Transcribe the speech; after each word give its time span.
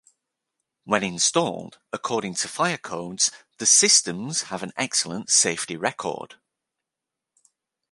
When 0.83 1.03
installed 1.03 1.77
according 1.93 2.33
to 2.37 2.47
fire 2.47 2.79
codes 2.79 3.29
the 3.59 3.67
systems 3.67 4.41
have 4.49 4.63
an 4.63 4.73
excellent 4.75 5.29
safety 5.29 5.77
record. 5.77 6.37